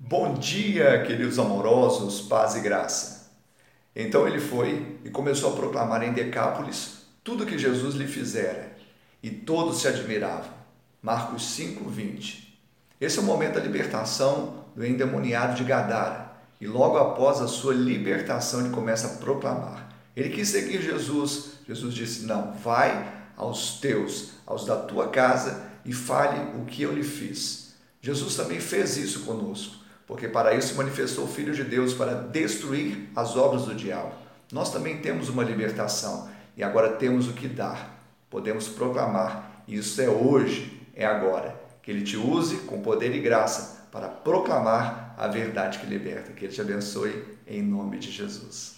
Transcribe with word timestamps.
Bom 0.00 0.34
dia, 0.34 1.02
queridos 1.02 1.40
amorosos, 1.40 2.20
paz 2.20 2.54
e 2.54 2.60
graça. 2.60 3.32
Então 3.96 4.28
ele 4.28 4.38
foi 4.38 4.96
e 5.04 5.10
começou 5.10 5.52
a 5.52 5.56
proclamar 5.56 6.04
em 6.04 6.12
Decápolis 6.12 6.98
tudo 7.24 7.44
que 7.44 7.58
Jesus 7.58 7.96
lhe 7.96 8.06
fizera, 8.06 8.76
e 9.20 9.28
todos 9.28 9.80
se 9.80 9.88
admiravam. 9.88 10.50
Marcos 11.02 11.44
5, 11.50 11.90
20. 11.90 12.62
Esse 13.00 13.18
é 13.18 13.20
o 13.20 13.24
momento 13.24 13.54
da 13.54 13.60
libertação 13.60 14.66
do 14.74 14.86
endemoniado 14.86 15.56
de 15.56 15.64
Gadara, 15.64 16.30
e 16.60 16.66
logo 16.68 16.96
após 16.96 17.40
a 17.40 17.48
sua 17.48 17.74
libertação 17.74 18.60
ele 18.60 18.70
começa 18.70 19.08
a 19.08 19.16
proclamar. 19.16 19.92
Ele 20.14 20.28
quis 20.28 20.48
seguir 20.48 20.80
Jesus. 20.80 21.54
Jesus 21.66 21.92
disse: 21.92 22.24
Não, 22.24 22.52
vai 22.52 23.12
aos 23.36 23.80
teus, 23.80 24.30
aos 24.46 24.64
da 24.64 24.76
tua 24.76 25.08
casa 25.08 25.66
e 25.84 25.92
fale 25.92 26.56
o 26.56 26.64
que 26.66 26.82
eu 26.82 26.94
lhe 26.94 27.02
fiz. 27.02 27.74
Jesus 28.00 28.36
também 28.36 28.60
fez 28.60 28.96
isso 28.96 29.24
conosco, 29.24 29.87
porque 30.08 30.26
para 30.26 30.54
isso 30.54 30.74
manifestou 30.74 31.26
o 31.26 31.28
Filho 31.28 31.54
de 31.54 31.62
Deus 31.62 31.92
para 31.92 32.14
destruir 32.14 33.10
as 33.14 33.36
obras 33.36 33.66
do 33.66 33.74
diabo. 33.74 34.10
Nós 34.50 34.72
também 34.72 35.02
temos 35.02 35.28
uma 35.28 35.44
libertação 35.44 36.30
e 36.56 36.64
agora 36.64 36.92
temos 36.92 37.28
o 37.28 37.34
que 37.34 37.46
dar. 37.46 38.02
Podemos 38.30 38.68
proclamar, 38.68 39.62
e 39.68 39.76
isso 39.76 40.00
é 40.00 40.08
hoje, 40.08 40.82
é 40.94 41.04
agora. 41.04 41.54
Que 41.82 41.90
Ele 41.90 42.02
te 42.02 42.16
use 42.16 42.56
com 42.60 42.80
poder 42.80 43.14
e 43.14 43.20
graça 43.20 43.86
para 43.92 44.08
proclamar 44.08 45.14
a 45.18 45.28
verdade 45.28 45.78
que 45.78 45.86
liberta. 45.86 46.32
Que 46.32 46.46
Ele 46.46 46.54
te 46.54 46.60
abençoe 46.62 47.24
em 47.46 47.62
nome 47.62 47.98
de 47.98 48.10
Jesus. 48.10 48.77